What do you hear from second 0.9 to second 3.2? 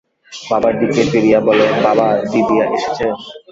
ফিরিয়া বলে, বাবা, দিদি এসেছে?